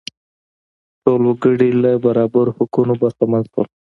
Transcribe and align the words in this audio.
ټول 1.03 1.21
وګړي 1.29 1.69
له 1.83 1.91
برابرو 2.05 2.55
حقونو 2.57 2.93
برخمن 3.01 3.43
شول. 3.51 3.67